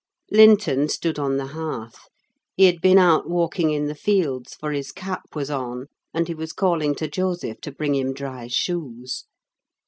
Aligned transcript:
Linton 0.31 0.89
stood 0.89 1.19
on 1.19 1.37
the 1.37 1.45
hearth. 1.53 2.09
He 2.57 2.63
had 2.63 2.81
been 2.81 2.97
out 2.97 3.29
walking 3.29 3.69
in 3.69 3.85
the 3.85 3.93
fields, 3.93 4.55
for 4.55 4.71
his 4.71 4.91
cap 4.91 5.35
was 5.35 5.51
on, 5.51 5.89
and 6.11 6.27
he 6.27 6.33
was 6.33 6.53
calling 6.53 6.95
to 6.95 7.07
Joseph 7.07 7.61
to 7.61 7.71
bring 7.71 7.93
him 7.93 8.11
dry 8.11 8.47
shoes. 8.47 9.25